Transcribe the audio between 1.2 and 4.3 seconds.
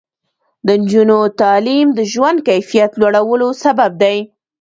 تعلیم د ژوند کیفیت لوړولو سبب دی.